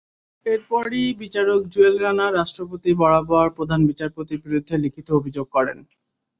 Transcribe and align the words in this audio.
এরপরই 0.45 1.03
বিচারক 1.21 1.61
জুয়েল 1.73 1.95
রানা 1.99 2.25
রাষ্ট্রপতির 2.29 2.95
বরাবর 3.01 3.47
প্রধান 3.57 3.81
বিচারপতির 3.89 4.43
বিরুদ্ধে 4.45 4.75
লিখিত 4.77 5.07
অভিযোগ 5.19 5.45
করেন। 5.55 5.77